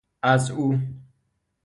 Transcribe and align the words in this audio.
از 0.23 0.51
او 0.51 0.79